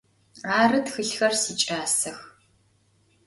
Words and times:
Arı, 0.59 0.79
txılhxer 0.85 1.33
siç'asex. 1.41 2.19